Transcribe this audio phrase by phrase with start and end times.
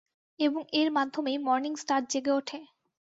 [0.39, 2.59] এবং এর মাধ্যমেই, মর্নিং স্টার জেগে উঠে।